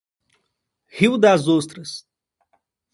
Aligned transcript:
Rio 0.87 1.15
das 1.15 1.47
Ostras 1.47 2.07